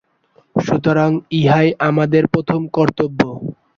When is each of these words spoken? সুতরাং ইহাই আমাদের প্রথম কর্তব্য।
সুতরাং 0.55 1.11
ইহাই 1.39 1.67
আমাদের 1.89 2.23
প্রথম 2.33 2.61
কর্তব্য। 2.67 3.19